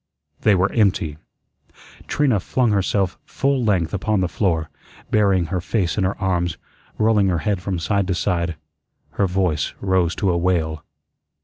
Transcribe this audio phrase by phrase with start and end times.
[0.39, 1.17] They were empty.
[2.07, 4.71] Trina flung herself full length upon the floor,
[5.11, 6.57] burying her face in her arms,
[6.97, 8.55] rolling her head from side to side.
[9.11, 10.83] Her voice rose to a wail.